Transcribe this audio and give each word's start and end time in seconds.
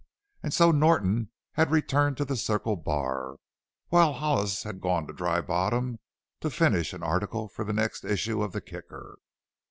And 0.41 0.51
so 0.51 0.71
Norton 0.71 1.29
had 1.51 1.69
returned 1.69 2.17
to 2.17 2.25
the 2.25 2.35
Circle 2.35 2.75
Bar, 2.75 3.35
while 3.89 4.13
Hollis 4.13 4.63
had 4.63 4.81
gone 4.81 5.05
to 5.05 5.13
Dry 5.13 5.41
Bottom 5.41 5.99
to 6.39 6.49
finish 6.49 6.91
an 6.91 7.03
article 7.03 7.47
for 7.47 7.63
the 7.63 7.71
next 7.71 8.03
issue 8.03 8.41
of 8.41 8.51
the 8.51 8.61
Kicker. 8.61 9.19